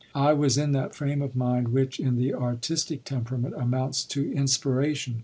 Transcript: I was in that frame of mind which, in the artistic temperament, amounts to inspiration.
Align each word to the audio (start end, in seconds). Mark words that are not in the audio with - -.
I 0.15 0.33
was 0.33 0.57
in 0.57 0.71
that 0.71 0.95
frame 0.95 1.21
of 1.21 1.35
mind 1.35 1.67
which, 1.67 1.99
in 1.99 2.15
the 2.15 2.33
artistic 2.33 3.03
temperament, 3.03 3.53
amounts 3.55 4.03
to 4.05 4.31
inspiration. 4.33 5.19